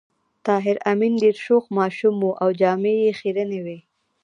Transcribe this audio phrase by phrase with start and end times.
[0.45, 3.79] طاهر آمین ډېر شوخ ماشوم و او جامې یې خيرنې وې